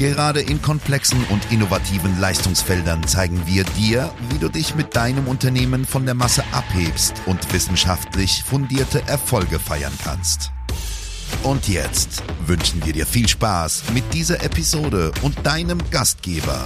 Gerade 0.00 0.40
in 0.40 0.62
komplexen 0.62 1.22
und 1.28 1.52
innovativen 1.52 2.18
Leistungsfeldern 2.18 3.06
zeigen 3.06 3.42
wir 3.44 3.64
dir, 3.64 4.10
wie 4.30 4.38
du 4.38 4.48
dich 4.48 4.74
mit 4.74 4.96
deinem 4.96 5.28
Unternehmen 5.28 5.84
von 5.84 6.06
der 6.06 6.14
Masse 6.14 6.42
abhebst 6.52 7.12
und 7.26 7.52
wissenschaftlich 7.52 8.42
fundierte 8.42 9.06
Erfolge 9.06 9.58
feiern 9.58 9.92
kannst. 10.02 10.52
Und 11.42 11.68
jetzt 11.68 12.22
wünschen 12.46 12.82
wir 12.86 12.94
dir 12.94 13.04
viel 13.04 13.28
Spaß 13.28 13.90
mit 13.92 14.14
dieser 14.14 14.42
Episode 14.42 15.12
und 15.20 15.46
deinem 15.46 15.78
Gastgeber, 15.90 16.64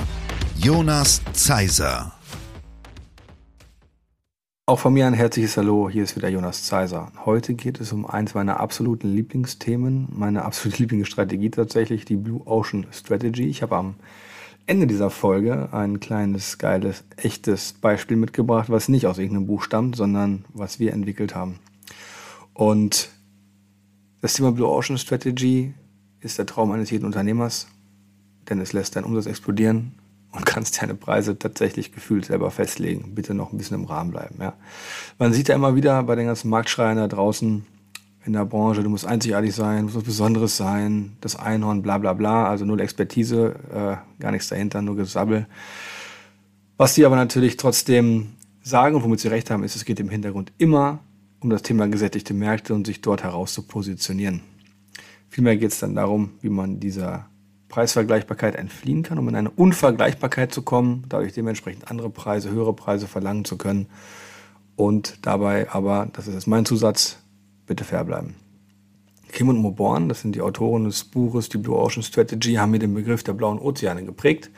Jonas 0.56 1.20
Zeiser. 1.32 2.13
Auch 4.66 4.78
von 4.78 4.94
mir 4.94 5.06
ein 5.06 5.12
herzliches 5.12 5.58
Hallo, 5.58 5.90
hier 5.90 6.04
ist 6.04 6.16
wieder 6.16 6.30
Jonas 6.30 6.64
Zeiser. 6.64 7.12
Heute 7.26 7.52
geht 7.52 7.82
es 7.82 7.92
um 7.92 8.06
eins 8.06 8.32
meiner 8.32 8.60
absoluten 8.60 9.14
Lieblingsthemen, 9.14 10.08
meine 10.10 10.42
absolute 10.42 10.78
Lieblingsstrategie 10.82 11.50
tatsächlich, 11.50 12.06
die 12.06 12.16
Blue 12.16 12.40
Ocean 12.46 12.86
Strategy. 12.90 13.46
Ich 13.46 13.60
habe 13.60 13.76
am 13.76 13.96
Ende 14.64 14.86
dieser 14.86 15.10
Folge 15.10 15.68
ein 15.72 16.00
kleines, 16.00 16.56
geiles, 16.56 17.04
echtes 17.18 17.74
Beispiel 17.74 18.16
mitgebracht, 18.16 18.70
was 18.70 18.88
nicht 18.88 19.06
aus 19.06 19.18
irgendeinem 19.18 19.48
Buch 19.48 19.60
stammt, 19.60 19.96
sondern 19.96 20.46
was 20.54 20.80
wir 20.80 20.94
entwickelt 20.94 21.34
haben. 21.34 21.58
Und 22.54 23.10
das 24.22 24.32
Thema 24.32 24.52
Blue 24.52 24.66
Ocean 24.66 24.96
Strategy 24.96 25.74
ist 26.20 26.38
der 26.38 26.46
Traum 26.46 26.72
eines 26.72 26.88
jeden 26.88 27.04
Unternehmers, 27.04 27.68
denn 28.48 28.60
es 28.60 28.72
lässt 28.72 28.96
deinen 28.96 29.04
Umsatz 29.04 29.26
explodieren 29.26 29.92
und 30.34 30.44
kannst 30.44 30.82
deine 30.82 30.94
Preise 30.94 31.38
tatsächlich 31.38 31.92
gefühlt 31.92 32.26
selber 32.26 32.50
festlegen. 32.50 33.14
Bitte 33.14 33.34
noch 33.34 33.52
ein 33.52 33.58
bisschen 33.58 33.80
im 33.80 33.86
Rahmen 33.86 34.10
bleiben. 34.10 34.36
Ja. 34.40 34.54
Man 35.18 35.32
sieht 35.32 35.48
ja 35.48 35.54
immer 35.54 35.76
wieder 35.76 36.02
bei 36.02 36.16
den 36.16 36.26
ganzen 36.26 36.50
Marktschreiern 36.50 36.96
da 36.96 37.08
draußen 37.08 37.64
in 38.26 38.32
der 38.32 38.46
Branche, 38.46 38.82
du 38.82 38.88
musst 38.88 39.06
einzigartig 39.06 39.54
sein, 39.54 39.84
muss 39.84 39.94
was 39.94 40.02
Besonderes 40.02 40.56
sein, 40.56 41.16
das 41.20 41.36
Einhorn, 41.36 41.82
bla 41.82 41.98
bla 41.98 42.14
bla, 42.14 42.48
also 42.48 42.64
null 42.64 42.80
Expertise, 42.80 43.54
äh, 43.70 44.20
gar 44.20 44.32
nichts 44.32 44.48
dahinter, 44.48 44.80
nur 44.80 44.96
Gesabbel. 44.96 45.46
Was 46.78 46.94
die 46.94 47.04
aber 47.04 47.16
natürlich 47.16 47.58
trotzdem 47.58 48.32
sagen 48.62 48.96
und 48.96 49.02
womit 49.04 49.20
sie 49.20 49.28
recht 49.28 49.50
haben, 49.50 49.62
ist, 49.62 49.76
es 49.76 49.84
geht 49.84 50.00
im 50.00 50.08
Hintergrund 50.08 50.52
immer 50.56 51.00
um 51.40 51.50
das 51.50 51.62
Thema 51.62 51.86
gesättigte 51.86 52.32
Märkte 52.32 52.72
und 52.72 52.86
sich 52.86 53.02
dort 53.02 53.22
heraus 53.22 53.52
zu 53.52 53.62
positionieren. 53.62 54.40
Vielmehr 55.28 55.58
geht 55.58 55.72
es 55.72 55.80
dann 55.80 55.94
darum, 55.94 56.30
wie 56.40 56.48
man 56.48 56.80
dieser 56.80 57.26
Preisvergleichbarkeit 57.74 58.54
entfliehen 58.54 59.02
kann, 59.02 59.18
um 59.18 59.28
in 59.28 59.34
eine 59.34 59.50
Unvergleichbarkeit 59.50 60.54
zu 60.54 60.62
kommen, 60.62 61.02
dadurch 61.08 61.32
dementsprechend 61.32 61.90
andere 61.90 62.08
Preise, 62.08 62.52
höhere 62.52 62.72
Preise 62.72 63.08
verlangen 63.08 63.44
zu 63.44 63.58
können 63.58 63.88
und 64.76 65.18
dabei 65.22 65.68
aber, 65.68 66.08
das 66.12 66.28
ist 66.28 66.34
jetzt 66.34 66.46
mein 66.46 66.64
Zusatz, 66.64 67.18
bitte 67.66 67.82
fair 67.82 68.04
bleiben. 68.04 68.36
Kim 69.32 69.48
und 69.48 69.58
Moborn, 69.58 70.08
das 70.08 70.20
sind 70.20 70.36
die 70.36 70.40
Autoren 70.40 70.84
des 70.84 71.02
Buches 71.02 71.48
Die 71.48 71.58
Blue 71.58 71.76
Ocean 71.76 72.04
Strategy, 72.04 72.54
haben 72.54 72.70
mir 72.70 72.78
den 72.78 72.94
Begriff 72.94 73.24
der 73.24 73.32
blauen 73.32 73.58
Ozeane 73.58 74.04
geprägt. 74.04 74.52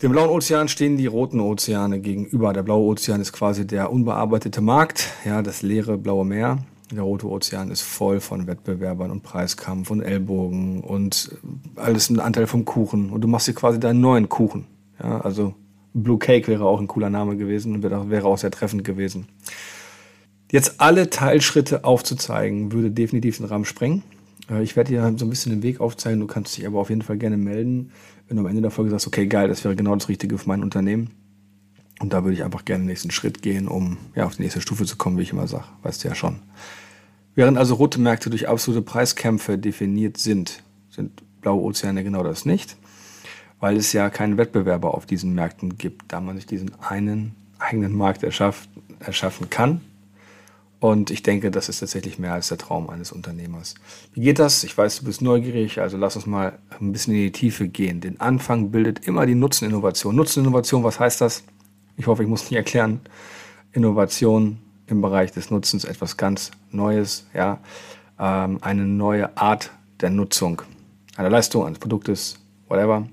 Dem 0.00 0.12
blauen 0.12 0.30
Ozean 0.30 0.68
stehen 0.68 0.98
die 0.98 1.06
roten 1.06 1.40
Ozeane 1.40 1.98
gegenüber. 1.98 2.52
Der 2.52 2.62
blaue 2.62 2.86
Ozean 2.86 3.20
ist 3.20 3.32
quasi 3.32 3.66
der 3.66 3.90
unbearbeitete 3.90 4.60
Markt, 4.60 5.08
ja, 5.24 5.42
das 5.42 5.62
leere 5.62 5.98
blaue 5.98 6.24
Meer. 6.24 6.58
Der 6.90 7.02
Rote 7.02 7.28
Ozean 7.28 7.70
ist 7.70 7.82
voll 7.82 8.20
von 8.20 8.46
Wettbewerbern 8.46 9.10
und 9.10 9.22
Preiskampf 9.22 9.90
und 9.90 10.00
Ellbogen 10.00 10.80
und 10.80 11.36
alles 11.76 12.08
ein 12.08 12.18
Anteil 12.18 12.46
vom 12.46 12.64
Kuchen. 12.64 13.10
Und 13.10 13.20
du 13.20 13.28
machst 13.28 13.46
dir 13.46 13.52
quasi 13.52 13.78
deinen 13.78 14.00
neuen 14.00 14.28
Kuchen. 14.28 14.66
Ja, 15.02 15.20
also 15.20 15.54
Blue 15.92 16.18
Cake 16.18 16.48
wäre 16.48 16.64
auch 16.64 16.80
ein 16.80 16.86
cooler 16.86 17.10
Name 17.10 17.36
gewesen 17.36 17.74
und 17.74 17.82
wäre 17.82 18.26
auch 18.26 18.38
sehr 18.38 18.50
treffend 18.50 18.84
gewesen. 18.84 19.26
Jetzt 20.50 20.80
alle 20.80 21.10
Teilschritte 21.10 21.84
aufzuzeigen, 21.84 22.72
würde 22.72 22.90
definitiv 22.90 23.36
den 23.36 23.46
Rahmen 23.46 23.66
sprengen. 23.66 24.02
Äh, 24.50 24.62
ich 24.62 24.76
werde 24.76 24.92
dir 24.92 25.14
so 25.16 25.26
ein 25.26 25.30
bisschen 25.30 25.52
den 25.52 25.62
Weg 25.62 25.80
aufzeigen. 25.80 26.20
Du 26.20 26.26
kannst 26.26 26.56
dich 26.56 26.66
aber 26.66 26.78
auf 26.78 26.88
jeden 26.88 27.02
Fall 27.02 27.18
gerne 27.18 27.36
melden, 27.36 27.90
wenn 28.26 28.36
du 28.36 28.42
am 28.42 28.48
Ende 28.48 28.62
der 28.62 28.70
Folge 28.70 28.90
sagst, 28.90 29.06
okay, 29.06 29.26
geil, 29.26 29.48
das 29.48 29.64
wäre 29.64 29.76
genau 29.76 29.94
das 29.94 30.08
Richtige 30.08 30.38
für 30.38 30.48
mein 30.48 30.62
Unternehmen. 30.62 31.10
Und 32.00 32.12
da 32.12 32.22
würde 32.22 32.34
ich 32.34 32.44
einfach 32.44 32.64
gerne 32.64 32.84
den 32.84 32.88
nächsten 32.88 33.10
Schritt 33.10 33.42
gehen, 33.42 33.66
um 33.66 33.98
ja, 34.14 34.24
auf 34.24 34.36
die 34.36 34.42
nächste 34.42 34.60
Stufe 34.60 34.84
zu 34.84 34.96
kommen, 34.96 35.18
wie 35.18 35.22
ich 35.22 35.32
immer 35.32 35.48
sage. 35.48 35.64
Weißt 35.82 36.04
du 36.04 36.08
ja 36.08 36.14
schon. 36.14 36.40
Während 37.34 37.58
also 37.58 37.74
rote 37.74 38.00
Märkte 38.00 38.30
durch 38.30 38.48
absolute 38.48 38.82
Preiskämpfe 38.82 39.58
definiert 39.58 40.16
sind, 40.16 40.62
sind 40.90 41.22
blaue 41.40 41.62
Ozeane 41.62 42.04
genau 42.04 42.22
das 42.22 42.44
nicht, 42.44 42.76
weil 43.60 43.76
es 43.76 43.92
ja 43.92 44.10
keinen 44.10 44.36
Wettbewerber 44.36 44.94
auf 44.94 45.06
diesen 45.06 45.34
Märkten 45.34 45.78
gibt, 45.78 46.12
da 46.12 46.20
man 46.20 46.36
sich 46.36 46.46
diesen 46.46 46.72
einen 46.80 47.34
eigenen 47.58 47.96
Markt 47.96 48.22
erschaff, 48.22 48.68
erschaffen 49.00 49.50
kann. 49.50 49.80
Und 50.80 51.10
ich 51.10 51.24
denke, 51.24 51.50
das 51.50 51.68
ist 51.68 51.80
tatsächlich 51.80 52.20
mehr 52.20 52.32
als 52.32 52.48
der 52.48 52.58
Traum 52.58 52.88
eines 52.88 53.10
Unternehmers. 53.10 53.74
Wie 54.14 54.20
geht 54.20 54.38
das? 54.38 54.62
Ich 54.62 54.78
weiß, 54.78 55.00
du 55.00 55.06
bist 55.06 55.22
neugierig, 55.22 55.80
also 55.80 55.96
lass 55.96 56.14
uns 56.14 56.26
mal 56.26 56.58
ein 56.80 56.92
bisschen 56.92 57.14
in 57.14 57.22
die 57.22 57.32
Tiefe 57.32 57.66
gehen. 57.66 58.00
Den 58.00 58.20
Anfang 58.20 58.70
bildet 58.70 59.06
immer 59.06 59.26
die 59.26 59.34
Nutzeninnovation. 59.34 60.14
Nutzeninnovation, 60.14 60.84
was 60.84 61.00
heißt 61.00 61.20
das? 61.20 61.42
Ich 61.98 62.06
hoffe, 62.06 62.22
ich 62.22 62.28
muss 62.28 62.44
nicht 62.44 62.56
erklären. 62.56 63.00
Innovation 63.72 64.58
im 64.86 65.02
Bereich 65.02 65.32
des 65.32 65.50
Nutzens 65.50 65.84
etwas 65.84 66.16
ganz 66.16 66.50
Neues, 66.70 67.26
ja, 67.34 67.58
ähm, 68.18 68.58
eine 68.62 68.86
neue 68.86 69.36
Art 69.36 69.70
der 70.00 70.08
Nutzung 70.08 70.62
einer 71.18 71.30
Leistung, 71.30 71.66
eines 71.66 71.80
Produktes, 71.80 72.38
whatever. 72.68 73.06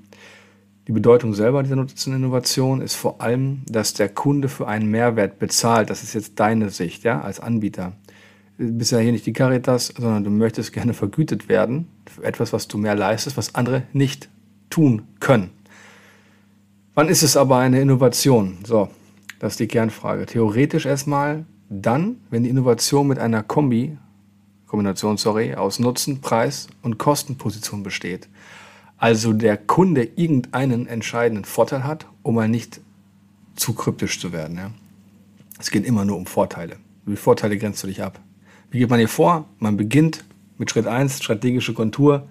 Die 0.87 0.91
Bedeutung 0.91 1.33
selber 1.33 1.63
dieser 1.63 1.75
Nutzeninnovation 1.75 2.81
ist 2.81 2.93
vor 2.93 3.19
allem, 3.19 3.63
dass 3.67 3.93
der 3.93 4.09
Kunde 4.09 4.47
für 4.47 4.67
einen 4.67 4.91
Mehrwert 4.91 5.39
bezahlt. 5.39 5.89
Das 5.89 6.03
ist 6.03 6.13
jetzt 6.13 6.39
deine 6.39 6.69
Sicht, 6.69 7.03
ja, 7.03 7.21
als 7.21 7.39
Anbieter. 7.39 7.93
Du 8.59 8.71
bist 8.71 8.91
ja 8.91 8.99
hier 8.99 9.11
nicht 9.11 9.25
die 9.25 9.33
Caritas, 9.33 9.87
sondern 9.97 10.23
du 10.23 10.29
möchtest 10.29 10.71
gerne 10.71 10.93
vergütet 10.93 11.49
werden 11.49 11.87
für 12.05 12.23
etwas, 12.23 12.53
was 12.53 12.67
du 12.67 12.77
mehr 12.77 12.95
leistest, 12.95 13.35
was 13.35 13.55
andere 13.55 13.83
nicht 13.91 14.29
tun 14.69 15.01
können. 15.19 15.49
Wann 16.95 17.09
ist 17.09 17.23
es 17.23 17.35
aber 17.35 17.57
eine 17.57 17.81
Innovation? 17.81 18.59
So, 18.65 18.87
das 19.39 19.53
ist 19.53 19.59
die 19.59 19.67
Kernfrage. 19.67 20.27
Theoretisch 20.27 20.85
erstmal 20.85 21.45
dann, 21.69 22.21
wenn 22.29 22.43
die 22.43 22.49
Innovation 22.49 23.05
mit 23.07 23.19
einer 23.19 23.43
Kombi, 23.43 23.97
Kombination, 24.65 25.17
sorry, 25.17 25.55
aus 25.55 25.79
Nutzen, 25.79 26.21
Preis 26.21 26.67
und 26.83 26.97
Kostenposition 26.97 27.83
besteht. 27.83 28.29
Also 28.97 29.33
der 29.33 29.57
Kunde 29.57 30.07
irgendeinen 30.15 30.87
entscheidenden 30.87 31.43
Vorteil 31.43 31.83
hat, 31.83 32.05
um 32.23 32.35
mal 32.35 32.47
nicht 32.47 32.79
zu 33.57 33.73
kryptisch 33.73 34.21
zu 34.21 34.31
werden. 34.31 34.55
Ja? 34.55 34.71
Es 35.59 35.71
geht 35.71 35.85
immer 35.85 36.05
nur 36.05 36.15
um 36.15 36.25
Vorteile. 36.25 36.77
Wie 37.05 37.17
Vorteile 37.17 37.57
grenzt 37.57 37.83
du 37.83 37.87
dich 37.87 38.01
ab? 38.01 38.21
Wie 38.71 38.79
geht 38.79 38.89
man 38.89 38.99
hier 38.99 39.09
vor? 39.09 39.49
Man 39.59 39.75
beginnt 39.75 40.23
mit 40.57 40.71
Schritt 40.71 40.87
1, 40.87 41.21
strategische 41.21 41.73
Kontur, 41.73 42.29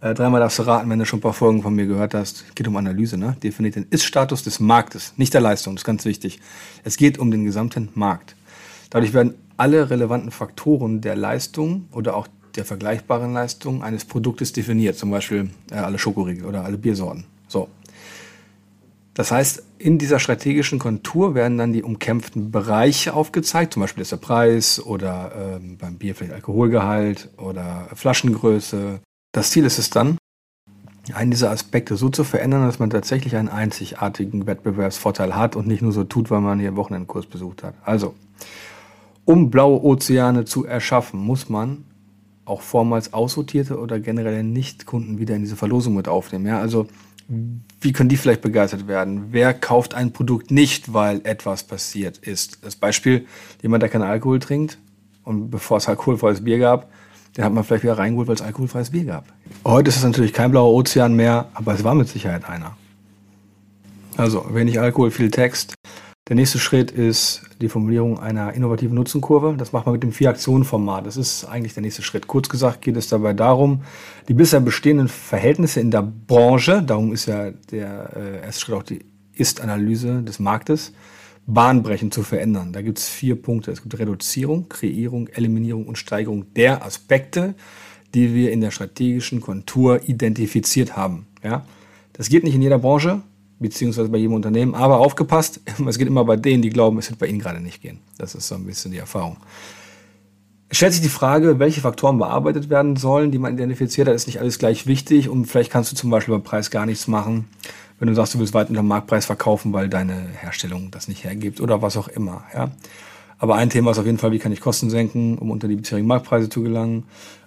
äh, 0.00 0.14
dreimal 0.14 0.40
darfst 0.40 0.58
du 0.58 0.62
raten, 0.62 0.88
wenn 0.90 0.98
du 0.98 1.04
schon 1.04 1.18
ein 1.18 1.22
paar 1.22 1.32
Folgen 1.32 1.62
von 1.62 1.74
mir 1.74 1.86
gehört 1.86 2.14
hast. 2.14 2.54
Geht 2.54 2.68
um 2.68 2.76
Analyse, 2.76 3.18
ne? 3.18 3.36
Definiert 3.42 3.76
den 3.76 3.86
Ist-Status 3.90 4.44
des 4.44 4.60
Marktes, 4.60 5.14
nicht 5.16 5.34
der 5.34 5.40
Leistung, 5.40 5.74
das 5.74 5.82
ist 5.82 5.86
ganz 5.86 6.04
wichtig. 6.04 6.40
Es 6.84 6.96
geht 6.96 7.18
um 7.18 7.30
den 7.30 7.44
gesamten 7.44 7.88
Markt. 7.94 8.36
Dadurch 8.90 9.12
werden 9.12 9.34
alle 9.56 9.90
relevanten 9.90 10.30
Faktoren 10.30 11.00
der 11.00 11.16
Leistung 11.16 11.88
oder 11.92 12.16
auch 12.16 12.28
der 12.54 12.64
vergleichbaren 12.64 13.32
Leistung 13.32 13.82
eines 13.82 14.04
Produktes 14.04 14.52
definiert, 14.52 14.96
zum 14.96 15.10
Beispiel 15.10 15.50
äh, 15.70 15.74
alle 15.74 15.98
Schokoriegel 15.98 16.44
oder 16.44 16.64
alle 16.64 16.78
Biersorten. 16.78 17.24
So. 17.48 17.68
Das 19.14 19.32
heißt, 19.32 19.64
in 19.78 19.98
dieser 19.98 20.20
strategischen 20.20 20.78
Kontur 20.78 21.34
werden 21.34 21.58
dann 21.58 21.72
die 21.72 21.82
umkämpften 21.82 22.52
Bereiche 22.52 23.14
aufgezeigt, 23.14 23.74
zum 23.74 23.80
Beispiel 23.80 24.02
ist 24.02 24.12
der 24.12 24.18
Preis 24.18 24.80
oder 24.80 25.58
ähm, 25.60 25.76
beim 25.76 25.98
Bier 25.98 26.14
vielleicht 26.14 26.34
Alkoholgehalt 26.34 27.28
oder 27.36 27.88
Flaschengröße, 27.94 29.00
das 29.38 29.50
Ziel 29.50 29.64
ist 29.64 29.78
es 29.78 29.90
dann, 29.90 30.18
einen 31.14 31.30
dieser 31.30 31.50
Aspekte 31.50 31.96
so 31.96 32.08
zu 32.08 32.24
verändern, 32.24 32.66
dass 32.66 32.78
man 32.78 32.90
tatsächlich 32.90 33.36
einen 33.36 33.48
einzigartigen 33.48 34.46
Wettbewerbsvorteil 34.46 35.34
hat 35.34 35.56
und 35.56 35.66
nicht 35.66 35.80
nur 35.80 35.92
so 35.92 36.04
tut, 36.04 36.30
weil 36.30 36.40
man 36.40 36.58
hier 36.58 36.76
Wochenendkurs 36.76 37.26
besucht 37.26 37.62
hat. 37.62 37.74
Also, 37.82 38.14
um 39.24 39.50
blaue 39.50 39.82
Ozeane 39.82 40.44
zu 40.44 40.66
erschaffen, 40.66 41.20
muss 41.20 41.48
man 41.48 41.84
auch 42.44 42.62
vormals 42.62 43.12
aussortierte 43.12 43.78
oder 43.78 44.00
generell 44.00 44.42
Nicht-Kunden 44.42 45.18
wieder 45.18 45.36
in 45.36 45.42
diese 45.42 45.56
Verlosung 45.56 45.94
mit 45.94 46.08
aufnehmen. 46.08 46.46
Ja, 46.46 46.60
also, 46.60 46.86
wie 47.80 47.92
können 47.92 48.08
die 48.08 48.16
vielleicht 48.16 48.40
begeistert 48.40 48.88
werden? 48.88 49.28
Wer 49.32 49.52
kauft 49.52 49.94
ein 49.94 50.12
Produkt 50.12 50.50
nicht, 50.50 50.94
weil 50.94 51.20
etwas 51.24 51.62
passiert 51.62 52.18
ist? 52.18 52.64
Das 52.64 52.74
Beispiel, 52.74 53.26
jemand, 53.62 53.82
der 53.82 53.90
keinen 53.90 54.02
Alkohol 54.02 54.38
trinkt 54.38 54.78
und 55.24 55.50
bevor 55.50 55.76
es 55.76 55.88
alkoholfreies 55.88 56.42
Bier 56.42 56.58
gab, 56.58 56.90
den 57.38 57.44
hat 57.44 57.52
man 57.52 57.62
vielleicht 57.62 57.84
wieder 57.84 57.96
reingeholt, 57.96 58.26
weil 58.26 58.34
es 58.34 58.42
alkoholfreies 58.42 58.90
Bier 58.90 59.04
gab. 59.04 59.24
Heute 59.64 59.90
ist 59.90 59.96
es 59.96 60.02
natürlich 60.02 60.32
kein 60.32 60.50
blauer 60.50 60.74
Ozean 60.74 61.14
mehr, 61.14 61.46
aber 61.54 61.72
es 61.72 61.84
war 61.84 61.94
mit 61.94 62.08
Sicherheit 62.08 62.44
einer. 62.48 62.76
Also 64.16 64.52
wenig 64.52 64.80
Alkohol, 64.80 65.12
viel 65.12 65.30
Text. 65.30 65.74
Der 66.28 66.34
nächste 66.34 66.58
Schritt 66.58 66.90
ist 66.90 67.42
die 67.60 67.68
Formulierung 67.68 68.18
einer 68.18 68.54
innovativen 68.54 68.96
Nutzenkurve. 68.96 69.54
Das 69.56 69.72
macht 69.72 69.86
man 69.86 69.92
mit 69.92 70.02
dem 70.02 70.10
Vier-Aktionen-Format. 70.10 71.06
Das 71.06 71.16
ist 71.16 71.44
eigentlich 71.44 71.74
der 71.74 71.84
nächste 71.84 72.02
Schritt. 72.02 72.26
Kurz 72.26 72.48
gesagt 72.48 72.82
geht 72.82 72.96
es 72.96 73.08
dabei 73.08 73.34
darum, 73.34 73.82
die 74.26 74.34
bisher 74.34 74.58
bestehenden 74.58 75.06
Verhältnisse 75.06 75.78
in 75.78 75.92
der 75.92 76.02
Branche, 76.02 76.82
darum 76.82 77.12
ist 77.12 77.26
ja 77.26 77.52
der 77.70 78.16
äh, 78.16 78.46
erste 78.46 78.62
Schritt 78.62 78.74
auch 78.74 78.82
die 78.82 79.04
Ist-Analyse 79.34 80.22
des 80.24 80.40
Marktes, 80.40 80.92
bahnbrechend 81.48 82.12
zu 82.12 82.22
verändern. 82.22 82.72
Da 82.72 82.82
gibt 82.82 82.98
es 82.98 83.08
vier 83.08 83.34
Punkte. 83.40 83.72
Es 83.72 83.82
gibt 83.82 83.98
Reduzierung, 83.98 84.68
Kreierung, 84.68 85.28
Eliminierung 85.28 85.86
und 85.86 85.96
Steigerung 85.96 86.52
der 86.54 86.84
Aspekte, 86.84 87.54
die 88.14 88.34
wir 88.34 88.52
in 88.52 88.60
der 88.60 88.70
strategischen 88.70 89.40
Kontur 89.40 90.08
identifiziert 90.08 90.96
haben. 90.96 91.26
Ja? 91.42 91.64
Das 92.12 92.28
geht 92.28 92.44
nicht 92.44 92.54
in 92.54 92.60
jeder 92.60 92.78
Branche, 92.78 93.22
beziehungsweise 93.58 94.10
bei 94.10 94.18
jedem 94.18 94.34
Unternehmen, 94.34 94.74
aber 94.74 94.98
aufgepasst, 94.98 95.60
es 95.86 95.98
geht 95.98 96.06
immer 96.06 96.24
bei 96.24 96.36
denen, 96.36 96.62
die 96.62 96.70
glauben, 96.70 96.98
es 96.98 97.08
wird 97.08 97.18
bei 97.18 97.26
ihnen 97.26 97.40
gerade 97.40 97.60
nicht 97.60 97.80
gehen. 97.80 98.00
Das 98.18 98.34
ist 98.34 98.46
so 98.46 98.54
ein 98.54 98.66
bisschen 98.66 98.92
die 98.92 98.98
Erfahrung. 98.98 99.38
Es 100.68 100.76
stellt 100.76 100.92
sich 100.92 101.02
die 101.02 101.08
Frage, 101.08 101.58
welche 101.58 101.80
Faktoren 101.80 102.18
bearbeitet 102.18 102.68
werden 102.68 102.96
sollen, 102.96 103.30
die 103.30 103.38
man 103.38 103.54
identifiziert 103.54 104.06
hat, 104.06 104.14
ist 104.14 104.26
nicht 104.26 104.40
alles 104.40 104.58
gleich 104.58 104.86
wichtig 104.86 105.30
und 105.30 105.46
vielleicht 105.46 105.72
kannst 105.72 105.92
du 105.92 105.96
zum 105.96 106.10
Beispiel 106.10 106.34
beim 106.34 106.42
Preis 106.42 106.70
gar 106.70 106.84
nichts 106.84 107.08
machen, 107.08 107.48
wenn 107.98 108.08
du 108.08 108.14
sagst, 108.14 108.34
du 108.34 108.38
willst 108.38 108.54
weit 108.54 108.68
unter 108.68 108.82
Marktpreis 108.82 109.26
verkaufen, 109.26 109.72
weil 109.72 109.88
deine 109.88 110.14
Herstellung 110.40 110.90
das 110.90 111.08
nicht 111.08 111.24
hergibt 111.24 111.60
oder 111.60 111.82
was 111.82 111.96
auch 111.96 112.08
immer. 112.08 112.44
Ja? 112.54 112.70
Aber 113.38 113.56
ein 113.56 113.70
Thema 113.70 113.92
ist 113.92 113.98
auf 113.98 114.06
jeden 114.06 114.18
Fall, 114.18 114.32
wie 114.32 114.38
kann 114.38 114.52
ich 114.52 114.60
Kosten 114.60 114.90
senken, 114.90 115.38
um 115.38 115.50
unter 115.50 115.68
die 115.68 115.76
bisherigen 115.76 116.06
Marktpreise 116.06 116.48
zu 116.48 116.62
gelangen. 116.62 117.04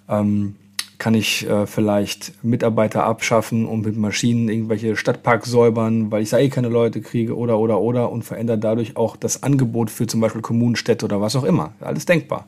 Ähm, 0.08 0.56
kann 1.02 1.14
ich 1.14 1.48
äh, 1.48 1.66
vielleicht 1.66 2.44
Mitarbeiter 2.44 3.02
abschaffen 3.02 3.66
und 3.66 3.84
mit 3.84 3.96
Maschinen 3.96 4.48
irgendwelche 4.48 4.94
Stadtparks 4.94 5.50
säubern, 5.50 6.12
weil 6.12 6.22
ich 6.22 6.30
da 6.30 6.38
eh 6.38 6.48
keine 6.48 6.68
Leute 6.68 7.00
kriege 7.00 7.36
oder 7.36 7.58
oder 7.58 7.80
oder 7.80 8.12
und 8.12 8.22
verändert 8.22 8.62
dadurch 8.62 8.96
auch 8.96 9.16
das 9.16 9.42
Angebot 9.42 9.90
für 9.90 10.06
zum 10.06 10.20
Beispiel 10.20 10.42
Kommunen, 10.42 10.76
Städte 10.76 11.04
oder 11.04 11.20
was 11.20 11.34
auch 11.34 11.42
immer. 11.42 11.72
Alles 11.80 12.06
denkbar. 12.06 12.46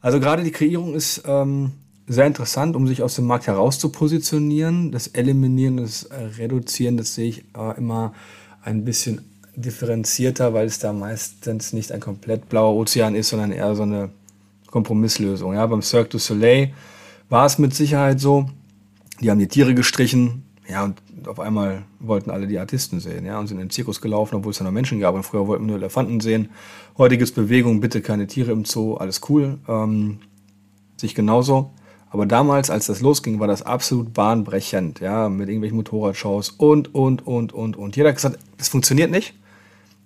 Also 0.00 0.20
gerade 0.20 0.44
die 0.44 0.52
Kreierung 0.52 0.94
ist 0.94 1.24
ähm, 1.26 1.72
sehr 2.08 2.26
interessant, 2.26 2.76
um 2.76 2.86
sich 2.86 3.02
aus 3.02 3.16
dem 3.16 3.26
Markt 3.26 3.46
heraus 3.46 3.78
zu 3.78 3.90
positionieren. 3.90 4.92
Das 4.92 5.08
Eliminieren, 5.08 5.78
das 5.78 6.08
Reduzieren, 6.38 6.96
das 6.96 7.14
sehe 7.14 7.28
ich 7.28 7.44
äh, 7.56 7.76
immer 7.76 8.14
ein 8.62 8.84
bisschen 8.84 9.22
differenzierter, 9.56 10.54
weil 10.54 10.66
es 10.66 10.78
da 10.78 10.92
meistens 10.92 11.72
nicht 11.72 11.90
ein 11.92 12.00
komplett 12.00 12.48
blauer 12.48 12.76
Ozean 12.76 13.14
ist, 13.14 13.30
sondern 13.30 13.52
eher 13.52 13.74
so 13.74 13.82
eine 13.82 14.10
Kompromisslösung. 14.66 15.54
Ja, 15.54 15.66
beim 15.66 15.82
Cirque 15.82 16.10
du 16.10 16.18
Soleil 16.18 16.72
war 17.28 17.46
es 17.46 17.58
mit 17.58 17.74
Sicherheit 17.74 18.20
so. 18.20 18.48
Die 19.20 19.30
haben 19.30 19.38
die 19.38 19.48
Tiere 19.48 19.74
gestrichen, 19.74 20.44
ja, 20.68 20.84
und 20.84 21.00
auf 21.26 21.40
einmal 21.40 21.84
wollten 22.00 22.30
alle 22.30 22.46
die 22.46 22.58
Artisten 22.58 23.00
sehen, 23.00 23.24
ja, 23.24 23.38
und 23.38 23.46
sind 23.46 23.58
in 23.58 23.66
den 23.66 23.70
Zirkus 23.70 24.00
gelaufen, 24.00 24.36
obwohl 24.36 24.50
es 24.50 24.58
da 24.58 24.64
noch 24.64 24.72
Menschen 24.72 25.00
gab. 25.00 25.14
Und 25.14 25.22
früher 25.22 25.46
wollten 25.46 25.64
wir 25.64 25.68
nur 25.68 25.76
Elefanten 25.78 26.20
sehen. 26.20 26.50
Heute 26.98 27.16
gibt 27.16 27.30
es 27.30 27.34
Bewegung, 27.34 27.80
bitte 27.80 28.02
keine 28.02 28.26
Tiere 28.26 28.52
im 28.52 28.64
Zoo, 28.64 28.94
alles 28.94 29.22
cool. 29.28 29.58
Ähm, 29.68 30.18
sich 30.96 31.14
genauso. 31.14 31.70
Aber 32.10 32.26
damals, 32.26 32.70
als 32.70 32.86
das 32.86 33.00
losging, 33.00 33.40
war 33.40 33.46
das 33.46 33.62
absolut 33.62 34.14
bahnbrechend, 34.14 35.00
ja, 35.00 35.28
mit 35.28 35.48
irgendwelchen 35.48 35.76
Motorradshows 35.76 36.50
und, 36.50 36.94
und, 36.94 37.26
und, 37.26 37.52
und, 37.52 37.76
und. 37.76 37.96
Jeder 37.96 38.10
hat 38.10 38.16
gesagt, 38.16 38.38
das 38.58 38.68
funktioniert 38.68 39.10
nicht. 39.10 39.34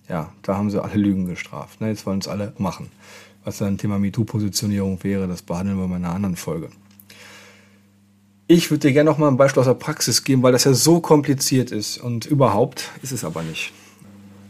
Ja, 0.08 0.32
da 0.42 0.56
haben 0.56 0.70
sie 0.70 0.82
alle 0.82 0.94
Lügen 0.94 1.26
gestraft. 1.26 1.80
Ne? 1.80 1.88
Jetzt 1.88 2.04
wollen 2.06 2.18
es 2.18 2.26
alle 2.26 2.52
machen. 2.58 2.88
Was 3.44 3.58
dann 3.58 3.78
Thema 3.78 3.98
MeToo-Positionierung 3.98 5.02
wäre, 5.04 5.28
das 5.28 5.42
behandeln 5.42 5.78
wir 5.78 5.84
in 5.84 5.92
einer 5.92 6.14
anderen 6.14 6.36
Folge. 6.36 6.68
Ich 8.48 8.70
würde 8.70 8.88
dir 8.88 8.92
gerne 8.92 9.08
noch 9.08 9.18
mal 9.18 9.28
ein 9.28 9.36
Beispiel 9.36 9.60
aus 9.60 9.66
der 9.66 9.74
Praxis 9.74 10.24
geben, 10.24 10.42
weil 10.42 10.50
das 10.50 10.64
ja 10.64 10.74
so 10.74 10.98
kompliziert 11.00 11.70
ist 11.70 11.98
und 11.98 12.26
überhaupt 12.26 12.90
ist 13.02 13.12
es 13.12 13.24
aber 13.24 13.42
nicht. 13.42 13.72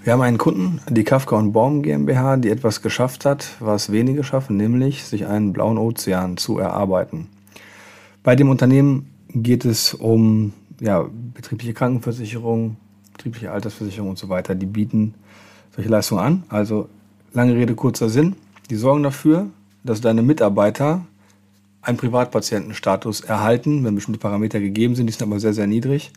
Wir 0.02 0.14
haben 0.14 0.23
einen 0.23 0.38
Kunden, 0.38 0.81
die 0.88 1.05
Kafka 1.05 1.37
und 1.37 1.52
Baum 1.52 1.82
GmbH, 1.82 2.38
die 2.38 2.49
etwas 2.49 2.81
geschafft 2.81 3.26
hat, 3.26 3.49
was 3.61 3.93
wenige 3.93 4.25
schaffen, 4.25 4.56
nämlich 4.56 5.05
sich 5.05 5.26
einen 5.26 5.52
blauen 5.52 5.76
Ozean 5.76 6.38
zu 6.38 6.58
erarbeiten. 6.58 7.29
Bei 8.23 8.37
dem 8.37 8.51
Unternehmen 8.51 9.07
geht 9.29 9.65
es 9.65 9.95
um 9.95 10.53
ja, 10.81 11.07
betriebliche 11.35 11.73
Krankenversicherung, 11.73 12.77
betriebliche 13.13 13.51
Altersversicherung 13.51 14.11
und 14.11 14.19
so 14.19 14.29
weiter. 14.29 14.55
Die 14.55 14.67
bieten 14.67 15.15
solche 15.75 15.91
Leistungen 15.91 16.23
an. 16.23 16.43
Also 16.49 16.89
lange 17.33 17.55
Rede, 17.55 17.75
kurzer 17.75 18.09
Sinn. 18.09 18.37
Die 18.69 18.77
sorgen 18.77 19.03
dafür, 19.03 19.47
dass 19.85 20.01
deine 20.01 20.23
Mitarbeiter 20.23 21.07
einen 21.83 21.97
Privatpatientenstatus 21.97 23.23
erhalten, 23.23 23.85
wenn 23.85 23.95
bestimmte 23.95 24.21
Parameter 24.21 24.61
gegeben 24.61 24.95
sind, 24.95 25.07
die 25.07 25.13
sind 25.13 25.23
aber 25.23 25.41
sehr, 25.41 25.55
sehr 25.55 25.67
niedrig. 25.67 26.13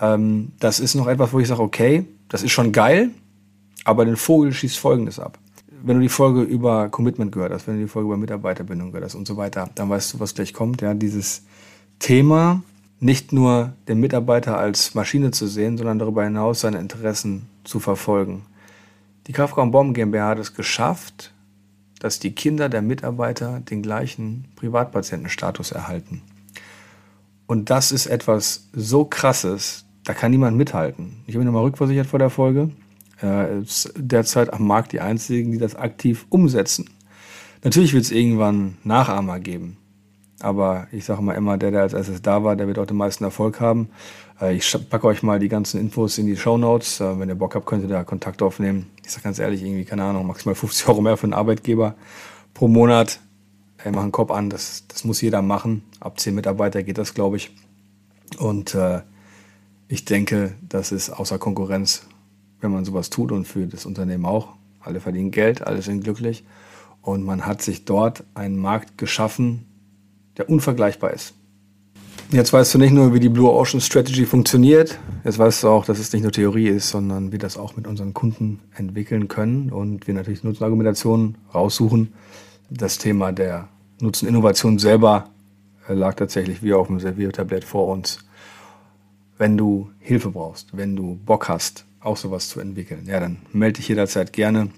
Ähm, 0.00 0.52
das 0.60 0.78
ist 0.78 0.94
noch 0.94 1.08
etwas, 1.08 1.32
wo 1.32 1.40
ich 1.40 1.48
sage, 1.48 1.62
okay, 1.62 2.06
das 2.28 2.44
ist 2.44 2.52
schon 2.52 2.70
geil, 2.70 3.10
aber 3.84 4.04
den 4.04 4.16
Vogel 4.16 4.52
schießt 4.52 4.78
Folgendes 4.78 5.18
ab. 5.18 5.38
Wenn 5.82 5.96
du 5.96 6.02
die 6.02 6.08
Folge 6.08 6.42
über 6.42 6.88
Commitment 6.88 7.32
gehört 7.32 7.52
hast, 7.52 7.66
wenn 7.66 7.76
du 7.76 7.82
die 7.82 7.88
Folge 7.88 8.08
über 8.08 8.16
Mitarbeiterbindung 8.16 8.92
gehört 8.92 9.06
hast 9.06 9.14
und 9.14 9.26
so 9.26 9.36
weiter, 9.36 9.70
dann 9.74 9.88
weißt 9.88 10.14
du, 10.14 10.20
was 10.20 10.34
gleich 10.34 10.52
kommt. 10.52 10.82
Ja, 10.82 10.94
dieses 10.94 11.44
Thema, 11.98 12.62
nicht 12.98 13.32
nur 13.32 13.72
den 13.88 13.98
Mitarbeiter 13.98 14.58
als 14.58 14.94
Maschine 14.94 15.30
zu 15.30 15.46
sehen, 15.46 15.78
sondern 15.78 15.98
darüber 15.98 16.24
hinaus 16.24 16.60
seine 16.60 16.78
Interessen 16.78 17.46
zu 17.64 17.80
verfolgen. 17.80 18.42
Die 19.26 19.32
Kafka 19.32 19.62
und 19.62 19.70
Bomben 19.70 19.94
GmbH 19.94 20.28
hat 20.28 20.38
es 20.38 20.54
geschafft, 20.54 21.32
dass 21.98 22.18
die 22.18 22.34
Kinder 22.34 22.68
der 22.68 22.82
Mitarbeiter 22.82 23.60
den 23.60 23.82
gleichen 23.82 24.46
Privatpatientenstatus 24.56 25.72
erhalten. 25.72 26.22
Und 27.46 27.70
das 27.70 27.92
ist 27.92 28.06
etwas 28.06 28.68
so 28.72 29.04
krasses, 29.04 29.84
da 30.04 30.14
kann 30.14 30.30
niemand 30.30 30.56
mithalten. 30.56 31.22
Ich 31.26 31.36
bin 31.36 31.44
nochmal 31.44 31.64
rückversichert 31.64 32.06
vor 32.06 32.18
der 32.18 32.30
Folge. 32.30 32.70
Ist 33.22 33.92
derzeit 33.96 34.52
am 34.52 34.66
Markt 34.66 34.92
die 34.92 35.00
einzigen, 35.00 35.52
die 35.52 35.58
das 35.58 35.76
aktiv 35.76 36.26
umsetzen. 36.30 36.88
Natürlich 37.62 37.92
wird 37.92 38.04
es 38.04 38.10
irgendwann 38.10 38.78
Nachahmer 38.84 39.40
geben. 39.40 39.76
Aber 40.40 40.86
ich 40.90 41.04
sage 41.04 41.20
mal 41.20 41.34
immer, 41.34 41.58
der, 41.58 41.70
der 41.70 41.82
als 41.82 41.92
erstes 41.92 42.22
da 42.22 42.42
war, 42.42 42.56
der 42.56 42.66
wird 42.66 42.78
auch 42.78 42.86
den 42.86 42.96
meisten 42.96 43.24
Erfolg 43.24 43.60
haben. 43.60 43.90
Äh, 44.40 44.54
ich 44.54 44.74
packe 44.88 45.06
euch 45.06 45.22
mal 45.22 45.38
die 45.38 45.48
ganzen 45.48 45.78
Infos 45.78 46.16
in 46.16 46.26
die 46.26 46.36
Show 46.36 46.56
Notes. 46.56 47.00
Äh, 47.00 47.18
wenn 47.18 47.28
ihr 47.28 47.34
Bock 47.34 47.54
habt, 47.54 47.66
könnt 47.66 47.82
ihr 47.82 47.88
da 47.88 48.04
Kontakt 48.04 48.40
aufnehmen. 48.40 48.86
Ich 49.04 49.12
sage 49.12 49.24
ganz 49.24 49.38
ehrlich, 49.38 49.62
irgendwie, 49.62 49.84
keine 49.84 50.04
Ahnung, 50.04 50.26
maximal 50.26 50.54
50 50.54 50.88
Euro 50.88 51.02
mehr 51.02 51.18
für 51.18 51.24
einen 51.24 51.34
Arbeitgeber 51.34 51.94
pro 52.54 52.68
Monat. 52.68 53.20
Ey, 53.84 53.92
mach 53.92 54.02
einen 54.02 54.12
Kopf 54.12 54.30
an, 54.30 54.48
das, 54.48 54.84
das 54.88 55.04
muss 55.04 55.20
jeder 55.20 55.42
machen. 55.42 55.82
Ab 56.00 56.18
10 56.18 56.34
Mitarbeiter 56.34 56.82
geht 56.82 56.96
das, 56.96 57.12
glaube 57.12 57.36
ich. 57.36 57.54
Und 58.38 58.74
äh, 58.74 59.02
ich 59.88 60.06
denke, 60.06 60.54
das 60.66 60.92
ist 60.92 61.10
außer 61.10 61.38
Konkurrenz, 61.38 62.06
wenn 62.60 62.72
man 62.72 62.84
sowas 62.84 63.10
tut 63.10 63.32
und 63.32 63.46
für 63.46 63.66
das 63.66 63.86
Unternehmen 63.86 64.24
auch. 64.24 64.54
Alle 64.80 65.00
verdienen 65.00 65.30
Geld, 65.30 65.66
alle 65.66 65.82
sind 65.82 66.04
glücklich. 66.04 66.44
Und 67.02 67.24
man 67.24 67.46
hat 67.46 67.62
sich 67.62 67.84
dort 67.84 68.24
einen 68.34 68.58
Markt 68.58 68.98
geschaffen, 68.98 69.66
der 70.36 70.48
unvergleichbar 70.48 71.12
ist. 71.12 71.34
Jetzt 72.32 72.52
weißt 72.52 72.74
du 72.74 72.78
nicht 72.78 72.92
nur, 72.92 73.12
wie 73.12 73.18
die 73.18 73.28
Blue 73.28 73.50
Ocean 73.50 73.80
Strategy 73.80 74.24
funktioniert, 74.24 75.00
jetzt 75.24 75.38
weißt 75.38 75.64
du 75.64 75.68
auch, 75.68 75.84
dass 75.84 75.98
es 75.98 76.12
nicht 76.12 76.22
nur 76.22 76.30
Theorie 76.30 76.68
ist, 76.68 76.90
sondern 76.90 77.32
wir 77.32 77.40
das 77.40 77.56
auch 77.56 77.74
mit 77.74 77.88
unseren 77.88 78.14
Kunden 78.14 78.60
entwickeln 78.76 79.26
können 79.26 79.70
und 79.70 80.06
wir 80.06 80.14
natürlich 80.14 80.44
Nutzenargumentationen 80.44 81.38
raussuchen. 81.52 82.12
Das 82.70 82.98
Thema 82.98 83.32
der 83.32 83.68
Nutzeninnovation 84.00 84.78
selber 84.78 85.30
äh, 85.88 85.94
lag 85.94 86.14
tatsächlich 86.14 86.62
wie 86.62 86.72
auf 86.72 86.86
dem 86.86 87.00
Serviertablett 87.00 87.64
vor 87.64 87.88
uns. 87.88 88.24
Wenn 89.40 89.56
du 89.56 89.90
Hilfe 90.00 90.32
brauchst, 90.32 90.76
wenn 90.76 90.94
du 90.96 91.18
Bock 91.24 91.48
hast, 91.48 91.86
auch 92.00 92.18
sowas 92.18 92.50
zu 92.50 92.60
entwickeln, 92.60 93.06
ja, 93.06 93.20
dann 93.20 93.38
melde 93.54 93.78
dich 93.78 93.88
jederzeit 93.88 94.34
gerne. 94.34 94.68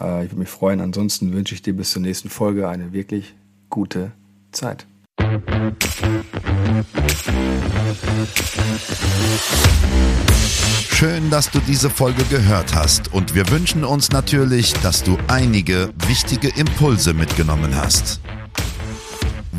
Äh, 0.00 0.26
ich 0.26 0.30
würde 0.30 0.38
mich 0.38 0.50
freuen. 0.50 0.80
Ansonsten 0.80 1.32
wünsche 1.32 1.52
ich 1.52 1.62
dir 1.62 1.72
bis 1.74 1.90
zur 1.90 2.00
nächsten 2.00 2.28
Folge 2.28 2.68
eine 2.68 2.92
wirklich 2.92 3.34
gute 3.70 4.12
Zeit. 4.52 4.86
Schön, 10.90 11.28
dass 11.30 11.50
du 11.50 11.58
diese 11.66 11.90
Folge 11.90 12.22
gehört 12.30 12.72
hast 12.72 13.12
und 13.12 13.34
wir 13.34 13.50
wünschen 13.50 13.82
uns 13.82 14.12
natürlich, 14.12 14.74
dass 14.74 15.02
du 15.02 15.18
einige 15.26 15.92
wichtige 16.06 16.50
Impulse 16.56 17.14
mitgenommen 17.14 17.74
hast. 17.74 18.20